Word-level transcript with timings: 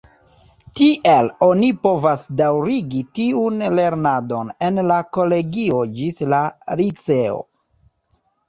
Tiel, 0.79 1.27
oni 1.47 1.67
povas 1.83 2.23
daŭrigi 2.41 3.03
tiun 3.19 3.61
lernadon 3.81 4.51
en 4.69 4.83
la 4.93 4.99
kolegio 5.19 5.85
ĝis 6.01 6.23
la 6.37 6.41
liceo. 6.81 7.39